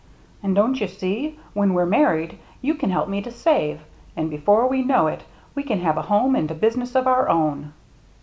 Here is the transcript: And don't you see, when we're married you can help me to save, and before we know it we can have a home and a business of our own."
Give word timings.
And 0.41 0.55
don't 0.55 0.81
you 0.81 0.87
see, 0.87 1.37
when 1.53 1.75
we're 1.75 1.85
married 1.85 2.39
you 2.59 2.73
can 2.73 2.89
help 2.89 3.07
me 3.07 3.21
to 3.21 3.29
save, 3.29 3.81
and 4.17 4.31
before 4.31 4.65
we 4.65 4.81
know 4.81 5.05
it 5.05 5.25
we 5.53 5.61
can 5.61 5.79
have 5.81 5.95
a 5.97 6.01
home 6.09 6.35
and 6.35 6.49
a 6.49 6.55
business 6.55 6.95
of 6.95 7.05
our 7.05 7.29
own." 7.29 7.71